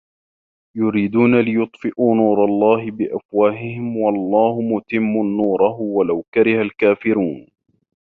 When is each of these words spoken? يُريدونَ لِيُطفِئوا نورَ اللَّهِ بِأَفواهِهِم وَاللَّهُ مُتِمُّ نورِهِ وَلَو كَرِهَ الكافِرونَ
يُريدونَ 0.77 1.35
لِيُطفِئوا 1.39 2.15
نورَ 2.15 2.45
اللَّهِ 2.45 2.91
بِأَفواهِهِم 2.91 3.97
وَاللَّهُ 3.97 4.61
مُتِمُّ 4.61 5.37
نورِهِ 5.37 5.79
وَلَو 5.81 6.25
كَرِهَ 6.33 6.61
الكافِرونَ 6.61 7.47